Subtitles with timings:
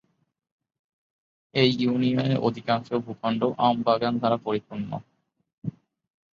[1.55, 4.89] এই ইউনিয়নের অধিকাংশ ভূখণ্ড আম বাগান দ্বারা পরিপূর্ণ।